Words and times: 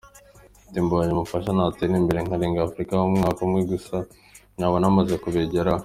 Ati 0.67 0.79
“Mbonye 0.85 1.11
umfasha 1.13 1.49
natera 1.57 1.93
imbere 2.01 2.19
nkarenga 2.25 2.65
Afrika, 2.69 2.91
mu 3.01 3.09
mwaka 3.17 3.39
umwe 3.45 3.59
gusa 3.71 3.95
naba 4.57 4.75
namaze 4.81 5.15
kubigeraho”. 5.23 5.79